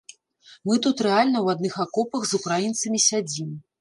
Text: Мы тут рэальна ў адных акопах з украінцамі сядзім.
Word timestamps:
Мы 0.69 0.73
тут 0.85 1.03
рэальна 1.07 1.37
ў 1.41 1.47
адных 1.57 1.75
акопах 1.85 2.25
з 2.31 2.41
украінцамі 2.41 3.07
сядзім. 3.11 3.55